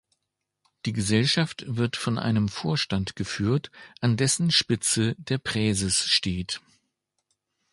Die 0.87 0.93
Gesellschaft 0.93 1.63
wird 1.67 1.95
von 1.95 2.17
einem 2.17 2.49
Vorstand 2.49 3.15
geführt, 3.15 3.69
an 3.99 4.17
dessen 4.17 4.49
Spitze 4.49 5.13
der 5.19 5.37
Präses 5.37 6.07
steht. 6.07 6.59